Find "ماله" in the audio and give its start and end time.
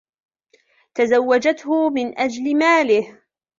2.57-3.17